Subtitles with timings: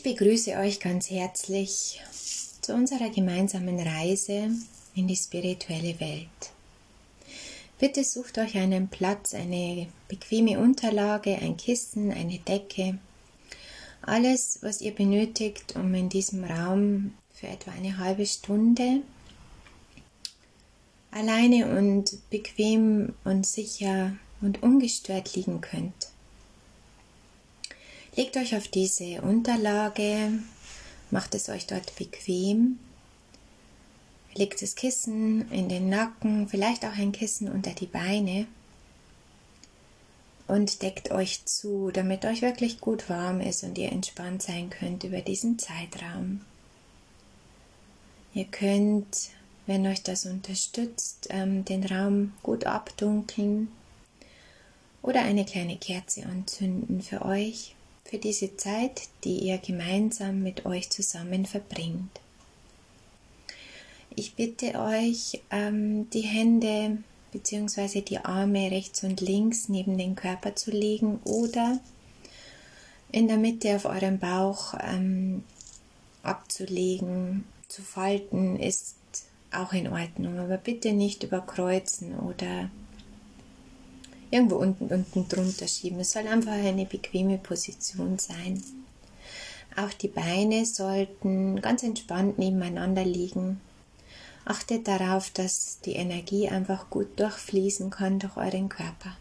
[0.00, 2.00] Ich begrüße euch ganz herzlich
[2.62, 4.50] zu unserer gemeinsamen Reise
[4.94, 6.39] in die spirituelle Welt.
[7.80, 12.98] Bitte sucht euch einen Platz, eine bequeme Unterlage, ein Kissen, eine Decke,
[14.02, 19.00] alles, was ihr benötigt, um in diesem Raum für etwa eine halbe Stunde
[21.10, 26.10] alleine und bequem und sicher und ungestört liegen könnt.
[28.14, 30.32] Legt euch auf diese Unterlage,
[31.10, 32.78] macht es euch dort bequem,
[34.34, 38.46] legt das Kissen in den Nacken, vielleicht auch ein Kissen unter die Beine
[40.46, 45.04] und deckt euch zu, damit euch wirklich gut warm ist und ihr entspannt sein könnt
[45.04, 46.40] über diesen Zeitraum.
[48.34, 49.30] Ihr könnt,
[49.66, 53.68] wenn euch das unterstützt, ähm, den Raum gut abdunkeln
[55.02, 60.90] oder eine kleine Kerze anzünden für euch für diese Zeit, die ihr gemeinsam mit euch
[60.90, 62.20] zusammen verbringt.
[64.16, 66.98] Ich bitte euch, ähm, die Hände
[67.32, 68.00] bzw.
[68.00, 71.78] die Arme rechts und links neben den Körper zu legen oder
[73.12, 75.44] in der Mitte auf eurem Bauch ähm,
[76.22, 78.96] abzulegen, zu falten ist
[79.52, 82.70] auch in Ordnung, aber bitte nicht überkreuzen oder
[84.30, 86.00] irgendwo unten, unten drunter schieben.
[86.00, 88.62] Es soll einfach eine bequeme Position sein.
[89.76, 93.60] Auch die Beine sollten ganz entspannt nebeneinander liegen.
[94.44, 99.16] Achtet darauf, dass die Energie einfach gut durchfließen kann durch euren Körper.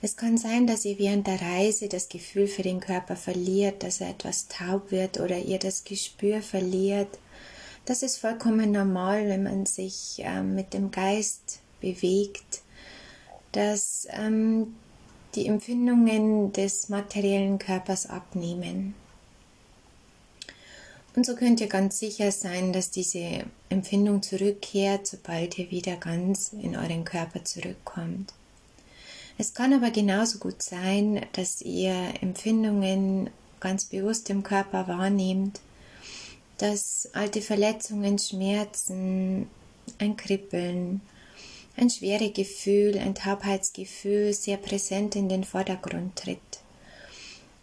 [0.00, 4.00] Es kann sein, dass ihr während der Reise das Gefühl für den Körper verliert, dass
[4.00, 7.18] er etwas taub wird oder ihr das Gespür verliert.
[7.84, 12.62] Das ist vollkommen normal, wenn man sich äh, mit dem Geist bewegt
[13.52, 14.74] dass ähm,
[15.34, 18.94] die Empfindungen des materiellen Körpers abnehmen.
[21.18, 26.52] Und so könnt ihr ganz sicher sein, dass diese Empfindung zurückkehrt, sobald ihr wieder ganz
[26.52, 28.32] in euren Körper zurückkommt.
[29.36, 35.58] Es kann aber genauso gut sein, dass ihr Empfindungen ganz bewusst im Körper wahrnehmt,
[36.58, 39.48] dass alte Verletzungen, Schmerzen,
[39.98, 41.00] ein Kribbeln,
[41.76, 46.60] ein schweres Gefühl, ein Taubheitsgefühl sehr präsent in den Vordergrund tritt.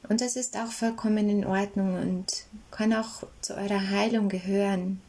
[0.09, 5.01] Und das ist auch vollkommen in Ordnung und kann auch zu eurer Heilung gehören.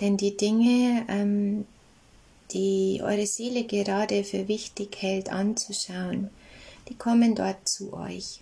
[0.00, 1.66] Denn die Dinge, ähm,
[2.52, 6.30] die eure Seele gerade für wichtig hält anzuschauen,
[6.88, 8.40] die kommen dort zu euch.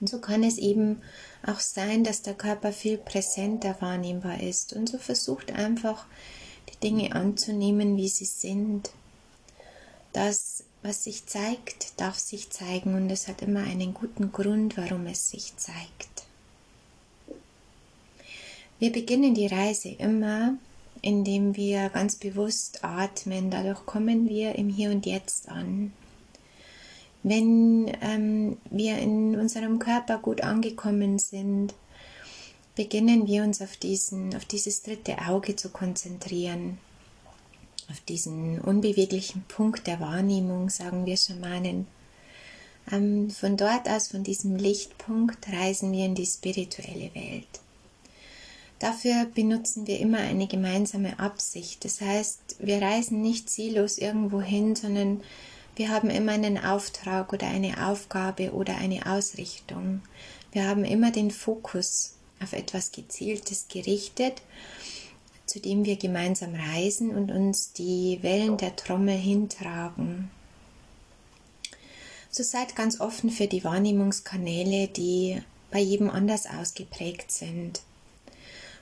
[0.00, 1.00] Und so kann es eben
[1.46, 4.72] auch sein, dass der Körper viel präsenter wahrnehmbar ist.
[4.72, 6.06] Und so versucht einfach
[6.68, 8.90] die Dinge anzunehmen, wie sie sind.
[10.12, 15.06] Das, was sich zeigt, darf sich zeigen und es hat immer einen guten Grund, warum
[15.06, 16.24] es sich zeigt.
[18.78, 20.54] Wir beginnen die Reise immer,
[21.02, 23.50] indem wir ganz bewusst atmen.
[23.50, 25.92] Dadurch kommen wir im Hier und Jetzt an.
[27.22, 31.74] Wenn ähm, wir in unserem Körper gut angekommen sind,
[32.74, 36.78] beginnen wir uns auf, diesen, auf dieses dritte Auge zu konzentrieren,
[37.90, 41.86] auf diesen unbeweglichen Punkt der Wahrnehmung, sagen wir Schamanen.
[42.90, 47.60] Ähm, von dort aus, von diesem Lichtpunkt, reisen wir in die spirituelle Welt.
[48.78, 51.84] Dafür benutzen wir immer eine gemeinsame Absicht.
[51.84, 55.20] Das heißt, wir reisen nicht ziellos irgendwo hin, sondern
[55.76, 60.02] wir haben immer einen Auftrag oder eine Aufgabe oder eine Ausrichtung.
[60.50, 64.42] Wir haben immer den Fokus auf etwas Gezieltes gerichtet,
[65.52, 70.30] zu dem wir gemeinsam reisen und uns die Wellen der Trommel hintragen.
[72.30, 77.82] So seid ganz offen für die Wahrnehmungskanäle, die bei jedem anders ausgeprägt sind.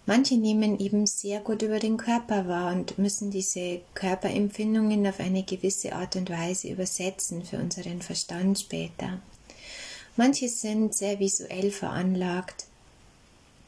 [0.06, 5.42] Manche nehmen eben sehr gut über den Körper wahr und müssen diese Körperempfindungen auf eine
[5.42, 9.20] gewisse Art und Weise übersetzen für unseren Verstand später.
[10.14, 12.66] Manche sind sehr visuell veranlagt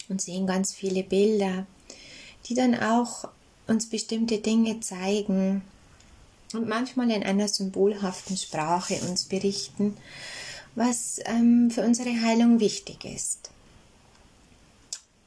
[0.08, 1.66] und sehen ganz viele Bilder,
[2.46, 3.28] die dann auch
[3.66, 5.62] uns bestimmte Dinge zeigen
[6.52, 9.96] und manchmal in einer symbolhaften Sprache uns berichten,
[10.74, 13.50] was ähm, für unsere Heilung wichtig ist.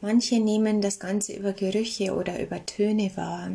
[0.01, 3.51] Manche nehmen das Ganze über Gerüche oder über Töne wahr.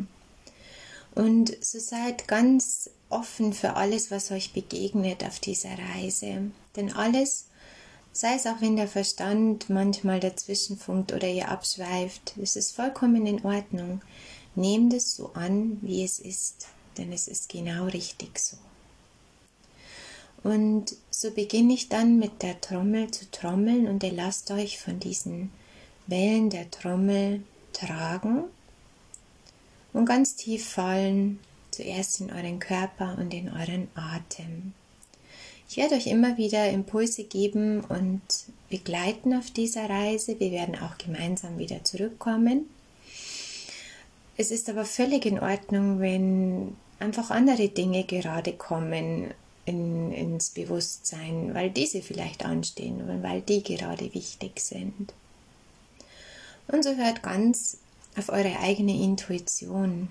[1.13, 6.51] Und so seid ganz offen für alles, was euch begegnet auf dieser Reise.
[6.75, 7.45] Denn alles,
[8.13, 13.25] sei es auch wenn der Verstand manchmal dazwischen funkt oder ihr abschweift, es ist vollkommen
[13.25, 14.01] in Ordnung.
[14.55, 16.67] Nehmt es so an, wie es ist,
[16.97, 18.57] denn es ist genau richtig so.
[20.43, 24.99] Und so beginne ich dann mit der Trommel zu trommeln und ihr lasst euch von
[24.99, 25.51] diesen
[26.07, 27.43] Wellen der Trommel
[27.73, 28.45] tragen
[29.93, 34.73] und ganz tief fallen, zuerst in euren Körper und in euren Atem.
[35.71, 38.21] Ich werde euch immer wieder Impulse geben und
[38.69, 40.37] begleiten auf dieser Reise.
[40.37, 42.65] Wir werden auch gemeinsam wieder zurückkommen.
[44.35, 49.33] Es ist aber völlig in Ordnung, wenn einfach andere Dinge gerade kommen
[49.63, 55.13] in, ins Bewusstsein, weil diese vielleicht anstehen und weil die gerade wichtig sind.
[56.67, 57.77] Und so hört ganz
[58.17, 60.09] auf eure eigene Intuition.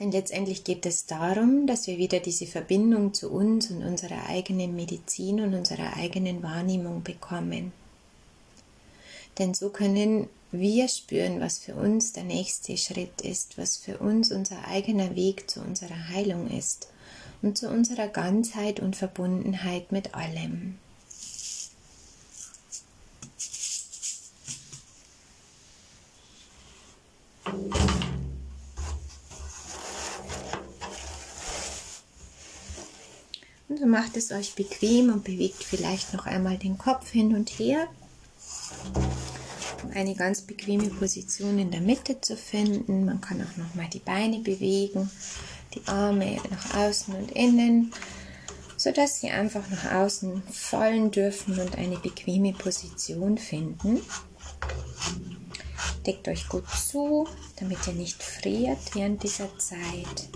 [0.00, 4.74] Denn letztendlich geht es darum, dass wir wieder diese Verbindung zu uns und unserer eigenen
[4.74, 7.72] Medizin und unserer eigenen Wahrnehmung bekommen.
[9.38, 14.32] Denn so können wir spüren, was für uns der nächste Schritt ist, was für uns
[14.32, 16.88] unser eigener Weg zu unserer Heilung ist
[17.42, 20.79] und zu unserer Ganzheit und Verbundenheit mit allem.
[33.80, 37.48] Und so macht es euch bequem und bewegt vielleicht noch einmal den Kopf hin und
[37.48, 37.86] her,
[39.82, 43.06] um eine ganz bequeme Position in der Mitte zu finden.
[43.06, 45.10] Man kann auch noch mal die Beine bewegen,
[45.74, 47.90] die Arme nach außen und innen,
[48.76, 54.02] sodass sie einfach nach außen fallen dürfen und eine bequeme Position finden.
[56.06, 57.26] Deckt euch gut zu,
[57.58, 60.28] damit ihr nicht friert während dieser Zeit.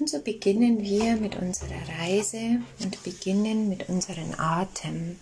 [0.00, 5.16] Und so beginnen wir mit unserer Reise und beginnen mit unserem Atem.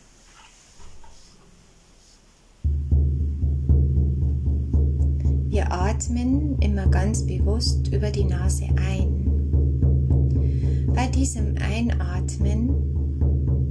[5.49, 9.25] Wir atmen immer ganz bewusst über die Nase ein.
[10.95, 12.71] Bei diesem Einatmen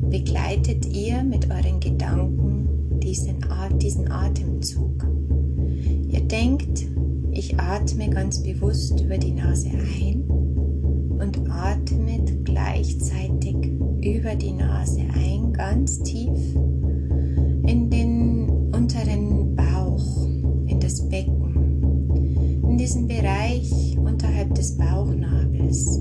[0.10, 3.46] begleitet ihr mit euren Gedanken diesen,
[3.80, 5.08] diesen Atemzug.
[6.10, 6.86] Ihr denkt,
[7.32, 10.47] ich atme ganz bewusst über die Nase ein
[11.20, 13.56] und atmet gleichzeitig
[14.02, 16.56] über die Nase ein, ganz tief
[17.66, 20.28] in den unteren Bauch,
[20.68, 25.98] in das Becken, in diesen Bereich unterhalb des Bauchnabels,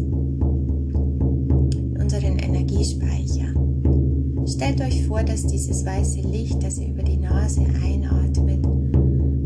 [1.99, 3.55] unseren Energiespeicher.
[4.47, 8.65] Stellt euch vor, dass dieses weiße Licht, das ihr über die Nase einatmet,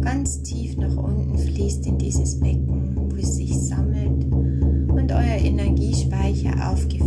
[0.02, 2.69] ganz tief nach unten fließt in dieses Becken,
[5.10, 6.99] euer Energiespeicher aufgefüllt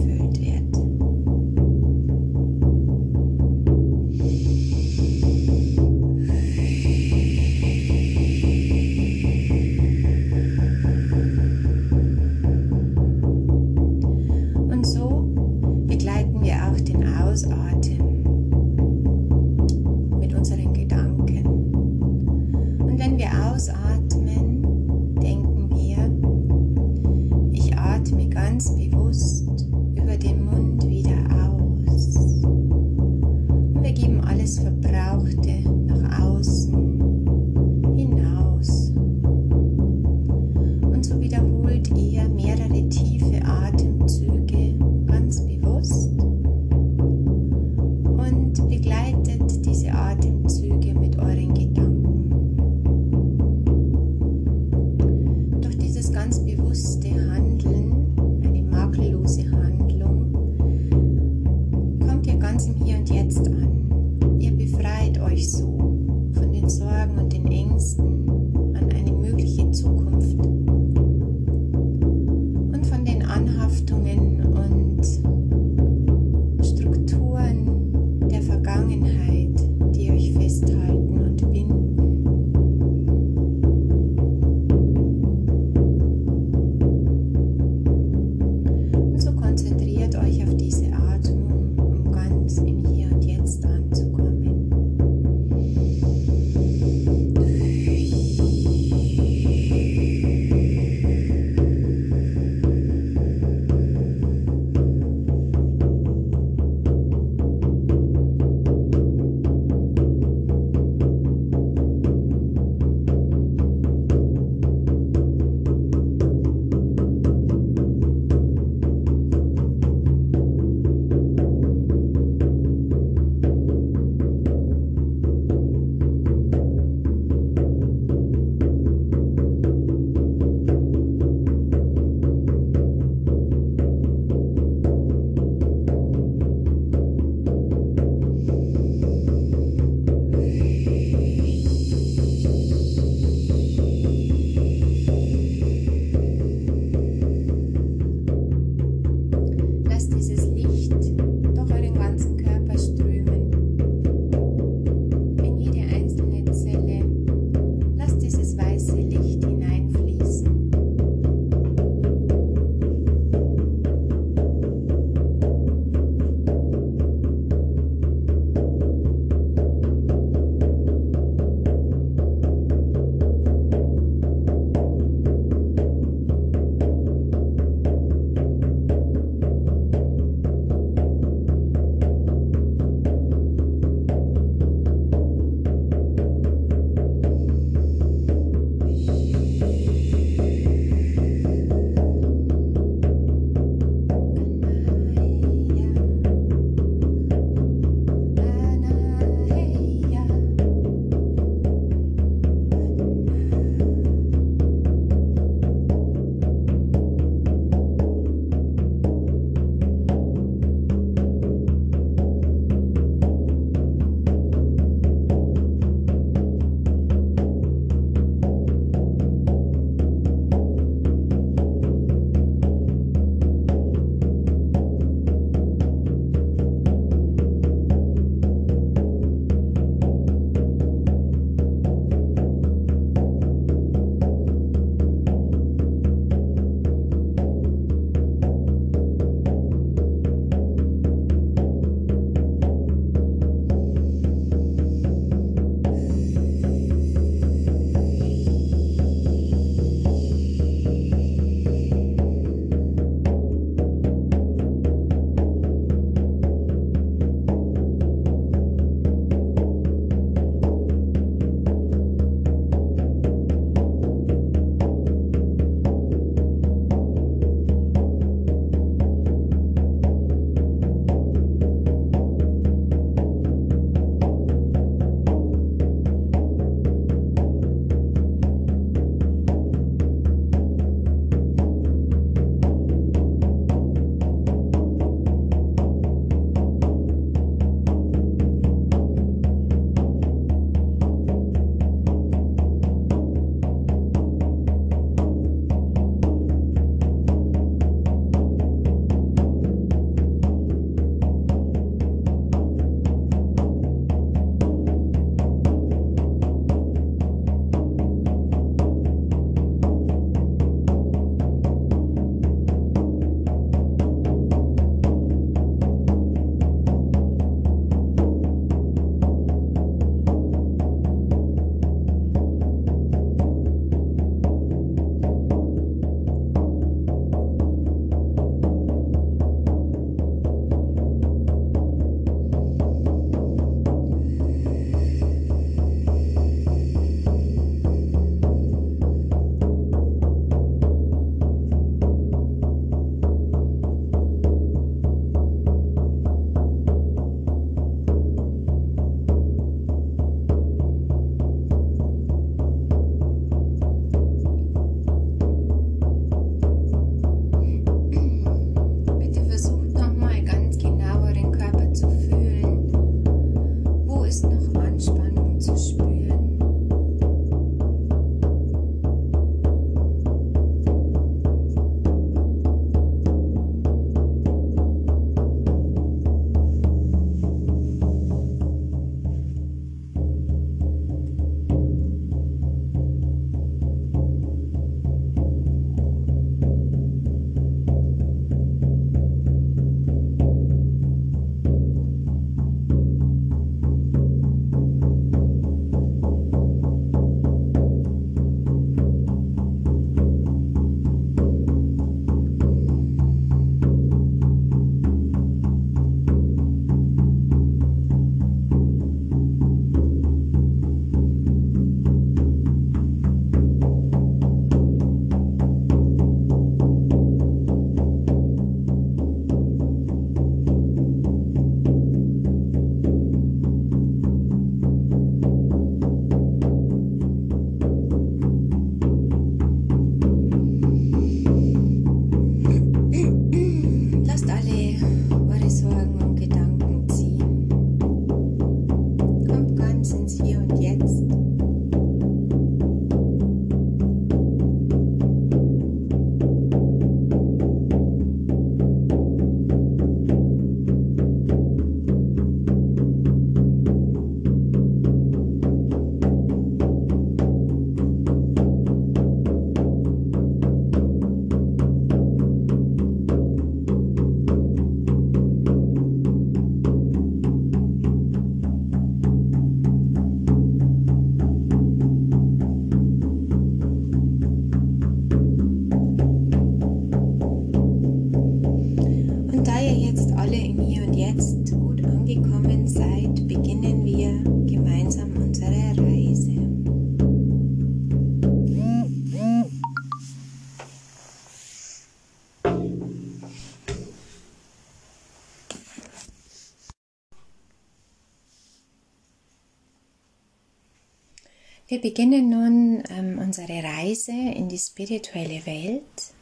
[501.94, 506.34] Wir beginnen nun ähm, unsere Reise in die spirituelle Welt.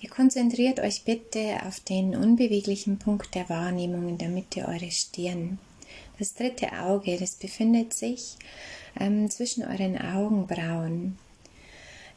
[0.00, 5.58] Ihr konzentriert euch bitte auf den unbeweglichen Punkt der Wahrnehmung in der Mitte eurer Stirn.
[6.18, 8.36] Das dritte Auge, das befindet sich
[8.98, 11.18] ähm, zwischen euren Augenbrauen.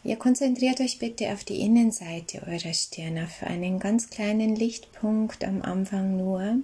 [0.05, 5.61] Ihr konzentriert euch bitte auf die Innenseite eurer Stirn, auf einen ganz kleinen Lichtpunkt am
[5.61, 6.59] Anfang nur.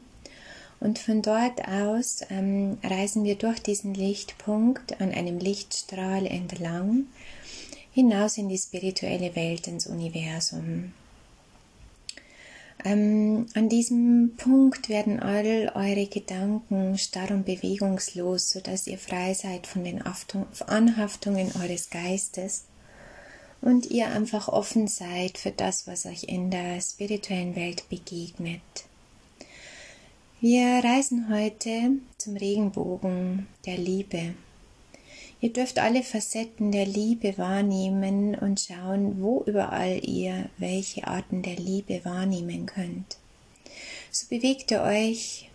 [0.80, 7.08] Und von dort aus ähm, reisen wir durch diesen Lichtpunkt an einem Lichtstrahl entlang
[7.92, 10.94] hinaus in die spirituelle Welt, ins Universum.
[12.86, 19.66] Ähm, an diesem Punkt werden all eure Gedanken starr und bewegungslos, sodass ihr frei seid
[19.66, 20.04] von den
[20.68, 22.66] Anhaftungen eures Geistes
[23.62, 28.87] und ihr einfach offen seid für das, was euch in der spirituellen Welt begegnet.
[30.39, 34.36] Wir reisen heute zum Regenbogen der Liebe.
[35.41, 41.56] Ihr dürft alle Facetten der Liebe wahrnehmen und schauen, wo überall ihr welche Arten der
[41.56, 43.17] Liebe wahrnehmen könnt.
[44.12, 45.50] So bewegt ihr euch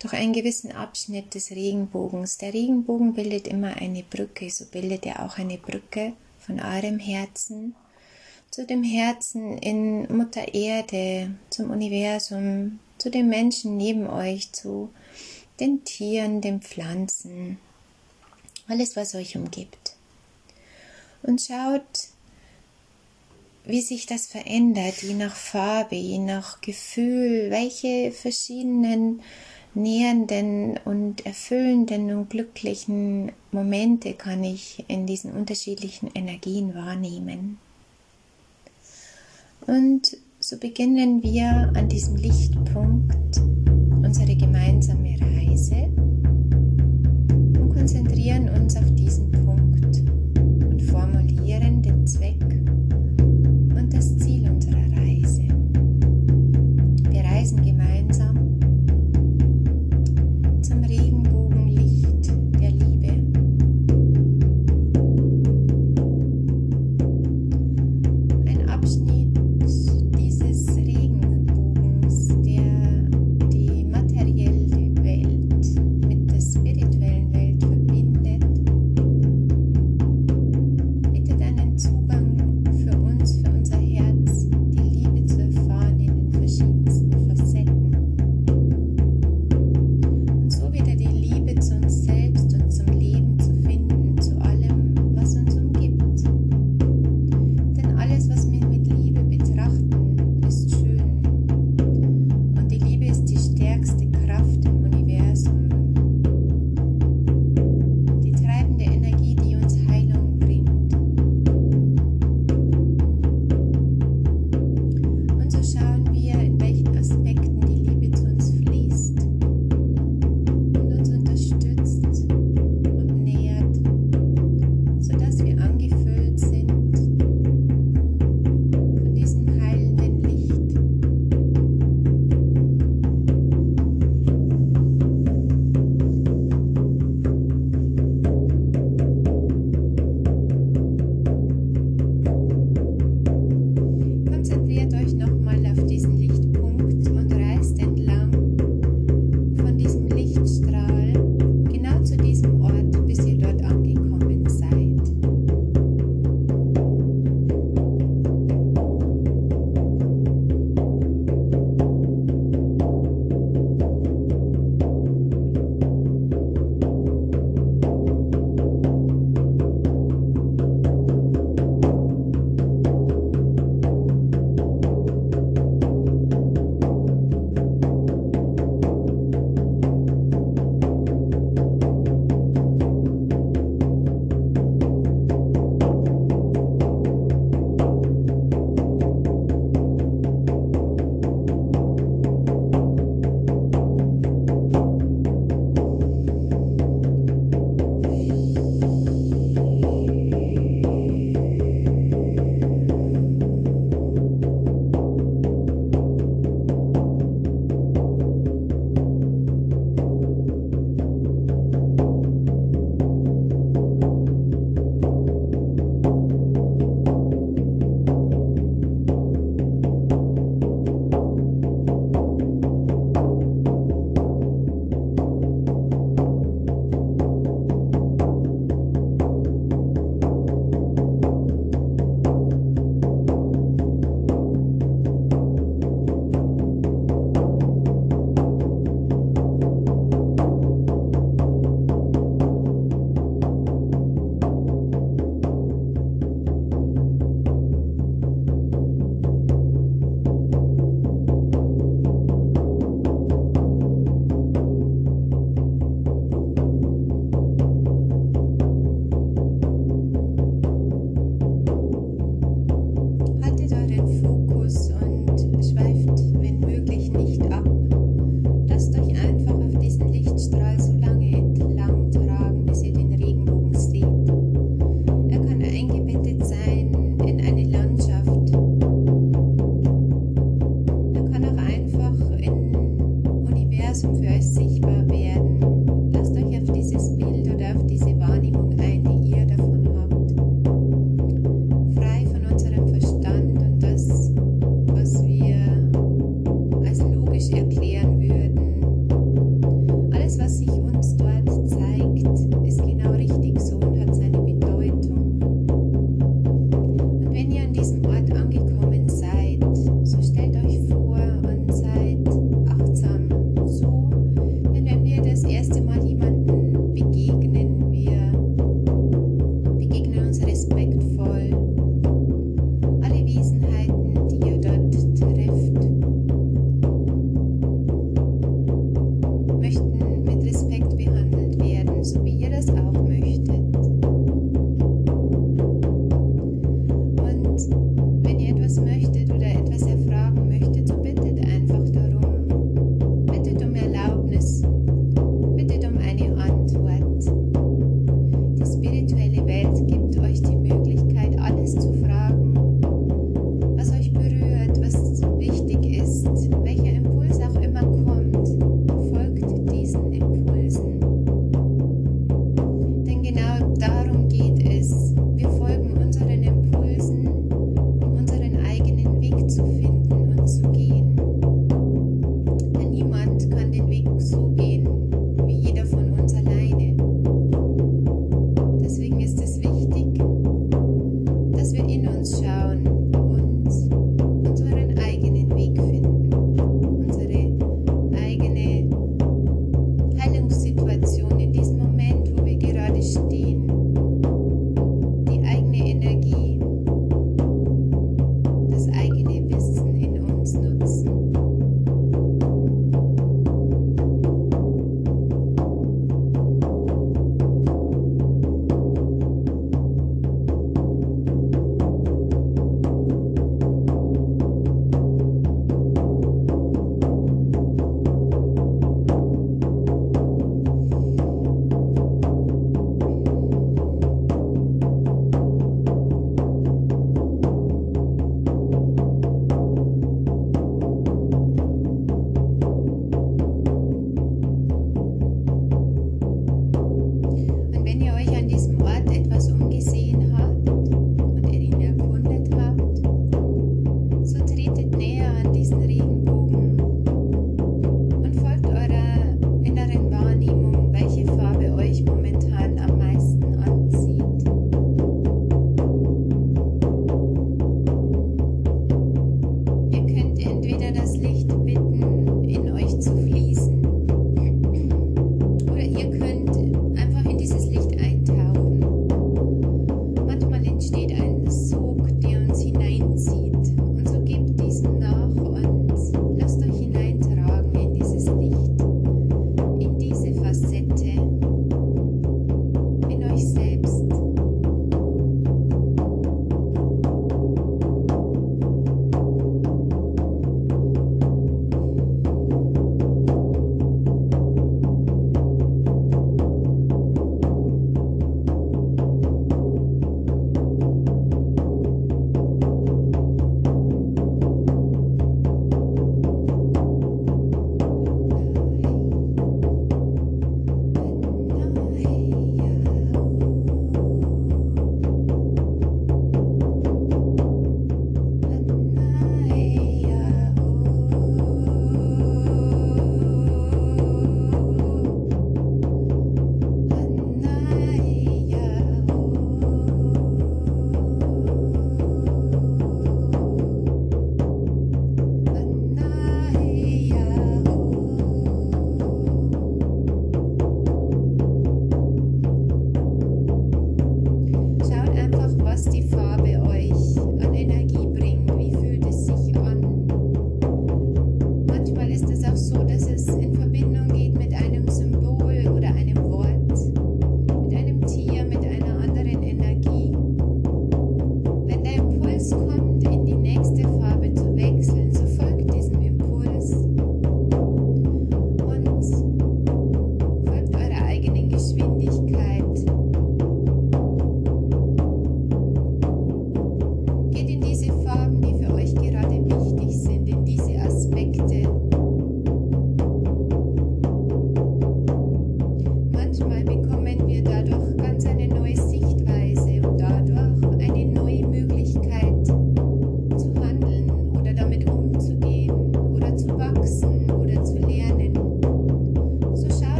[0.00, 2.36] durch einen gewissen Abschnitt des Regenbogens.
[2.38, 7.76] Der Regenbogen bildet immer eine Brücke, so bildet er auch eine Brücke von eurem Herzen
[8.50, 14.90] zu dem Herzen in Mutter Erde, zum Universum, zu den Menschen neben euch, zu
[15.58, 17.58] den Tieren, den Pflanzen,
[18.68, 19.96] alles, was euch umgibt.
[21.22, 22.08] Und schaut,
[23.64, 29.22] wie sich das verändert, je nach Farbe, je nach Gefühl, welche verschiedenen
[29.74, 37.58] nähernden und erfüllenden und glücklichen Momente kann ich in diesen unterschiedlichen Energien wahrnehmen.
[39.66, 43.36] Und so beginnen wir an diesem Lichtpunkt
[44.02, 45.92] unsere gemeinsame Reise
[47.60, 50.00] und konzentrieren uns auf diesen Punkt
[50.64, 52.39] und formulieren den Zweck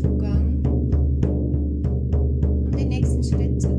[0.00, 0.62] Zugang,
[1.26, 3.69] um den nächsten Schritt zu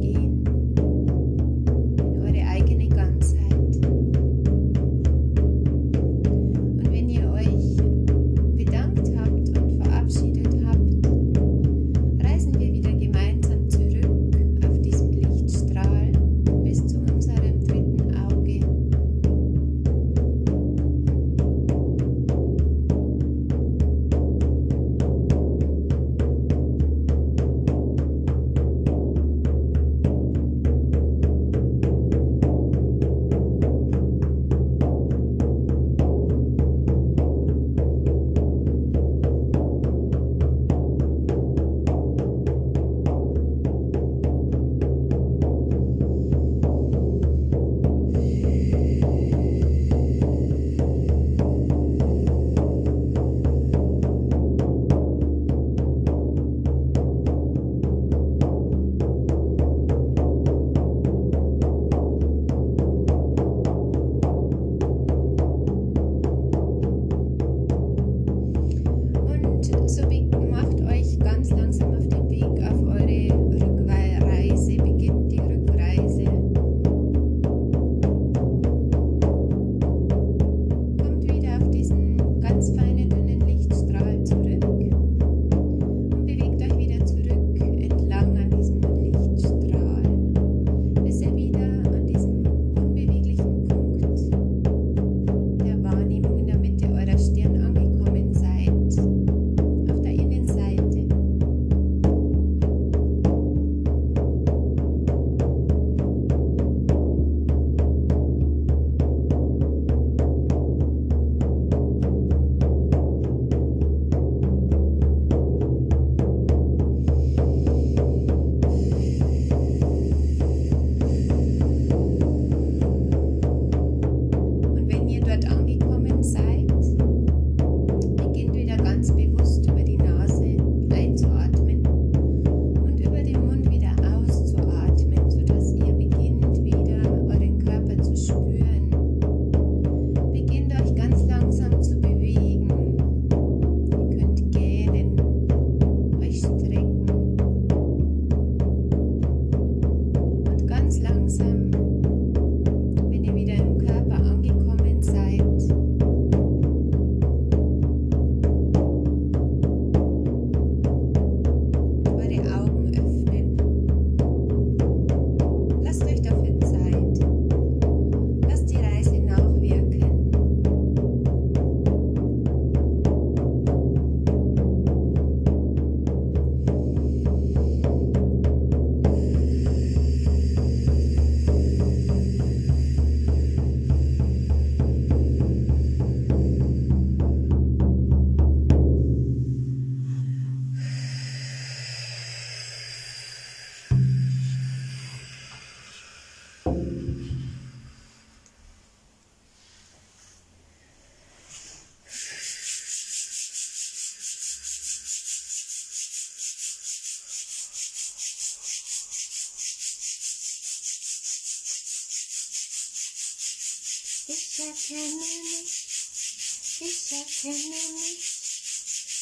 [217.44, 218.22] ich erkenne mich,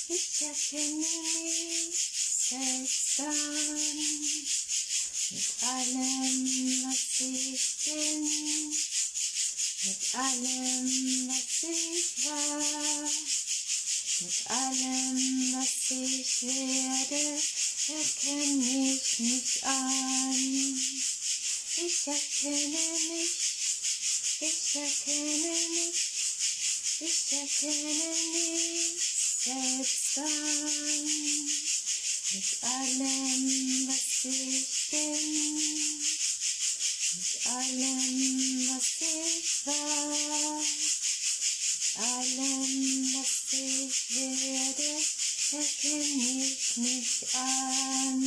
[0.10, 1.08] ich erkenne
[1.44, 2.00] mich
[2.50, 4.48] selbst an.
[5.32, 8.76] Mit allem, was ich bin,
[9.84, 13.10] mit allem, was ich war,
[14.20, 17.42] mit allem, was ich werde,
[17.88, 20.82] erkenne ich mich an.
[21.78, 23.60] Ich erkenne mich.
[24.42, 26.09] Ich erkenne mich,
[27.02, 29.02] ich erkenne mich
[29.44, 31.50] selbst an.
[32.32, 36.00] Mit allem, was ich bin,
[37.16, 40.62] mit allem, was ich war,
[41.72, 44.92] mit allem, was ich werde,
[45.52, 48.20] erkenne ich mich an.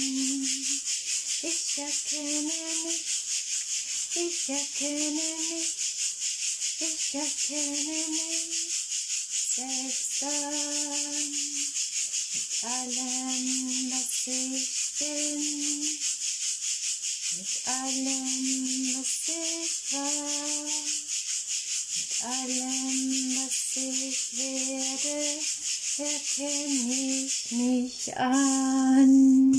[1.43, 2.53] Ich erkenne
[2.85, 3.05] mich,
[4.14, 5.82] ich erkenne mich.
[6.85, 8.74] Ich erkenne mich
[9.55, 11.30] selbst an,
[12.35, 15.99] mit allem, was ich bin,
[17.37, 20.64] mit allem, was ich war,
[21.95, 25.16] mit allem, was ich werde,
[25.99, 29.55] erkenne ich mich an.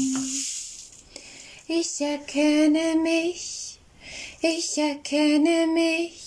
[1.67, 3.79] Ich erkenne mich,
[4.41, 6.22] ich erkenne mich,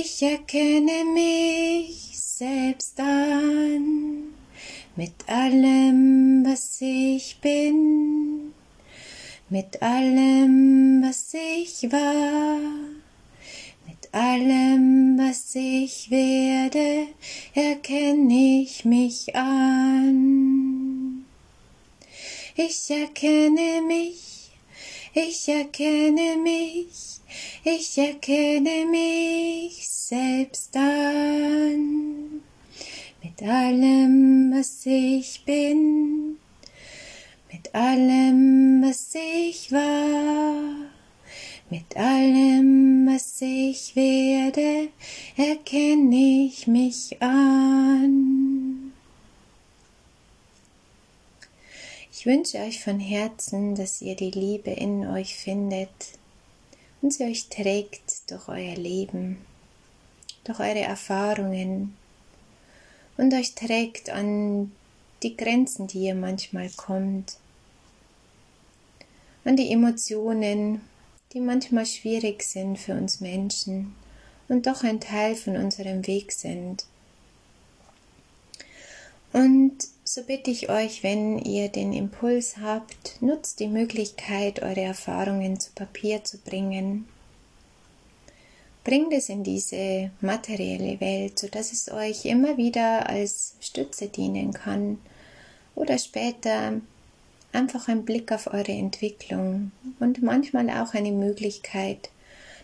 [0.00, 4.34] ich erkenne mich selbst an
[4.96, 8.52] mit allem, was ich bin,
[9.50, 12.58] mit allem, was ich war,
[13.86, 17.08] mit allem, was ich werde,
[17.54, 21.24] erkenne ich mich an.
[22.56, 24.33] Ich erkenne mich,
[25.14, 27.20] ich erkenne mich,
[27.64, 32.42] ich erkenne mich selbst an
[33.22, 36.36] mit allem, was ich bin,
[37.52, 40.90] mit allem, was ich war,
[41.70, 44.88] mit allem, was ich werde,
[45.36, 48.53] erkenne ich mich an.
[52.24, 55.90] Ich wünsche euch von Herzen, dass ihr die Liebe in euch findet
[57.02, 59.44] und sie euch trägt durch euer Leben,
[60.44, 61.94] durch eure Erfahrungen
[63.18, 64.72] und euch trägt an
[65.22, 67.36] die Grenzen, die ihr manchmal kommt,
[69.44, 70.80] an die Emotionen,
[71.34, 73.94] die manchmal schwierig sind für uns Menschen
[74.48, 76.86] und doch ein Teil von unserem Weg sind.
[79.34, 85.58] Und so bitte ich euch, wenn ihr den Impuls habt, nutzt die Möglichkeit, eure Erfahrungen
[85.58, 87.08] zu Papier zu bringen.
[88.84, 94.98] Bringt es in diese materielle Welt, sodass es euch immer wieder als Stütze dienen kann
[95.74, 96.80] oder später
[97.52, 102.10] einfach ein Blick auf eure Entwicklung und manchmal auch eine Möglichkeit,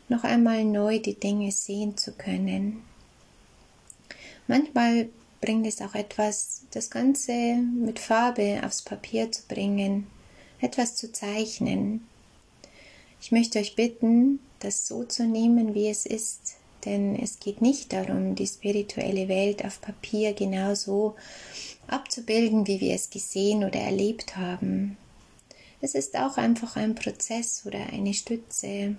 [0.09, 2.85] noch einmal neu die Dinge sehen zu können.
[4.47, 5.09] Manchmal
[5.41, 10.07] bringt es auch etwas, das Ganze mit Farbe aufs Papier zu bringen,
[10.61, 12.07] etwas zu zeichnen.
[13.21, 17.93] Ich möchte euch bitten, das so zu nehmen, wie es ist, denn es geht nicht
[17.93, 21.15] darum, die spirituelle Welt auf Papier genauso
[21.87, 24.97] abzubilden, wie wir es gesehen oder erlebt haben.
[25.83, 28.97] Es ist auch einfach ein Prozess oder eine Stütze,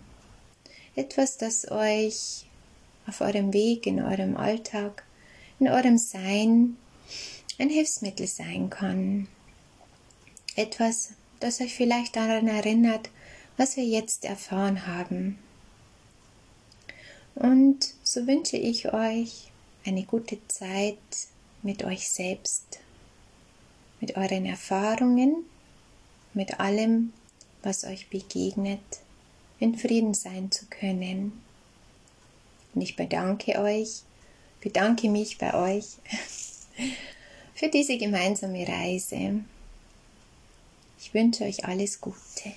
[0.95, 2.45] etwas, das euch
[3.07, 5.03] auf eurem Weg, in eurem Alltag
[5.61, 6.75] in eurem Sein
[7.59, 9.27] ein Hilfsmittel sein kann.
[10.55, 13.11] Etwas, das euch vielleicht daran erinnert,
[13.57, 15.37] was wir jetzt erfahren haben.
[17.35, 19.51] Und so wünsche ich euch
[19.85, 20.97] eine gute Zeit
[21.61, 22.79] mit euch selbst,
[23.99, 25.45] mit euren Erfahrungen,
[26.33, 27.13] mit allem,
[27.61, 28.81] was euch begegnet,
[29.59, 31.39] in Frieden sein zu können.
[32.73, 34.01] Und ich bedanke euch,
[34.61, 35.85] bedanke mich bei euch
[37.55, 39.41] für diese gemeinsame Reise.
[40.99, 42.53] Ich wünsche euch alles Gute.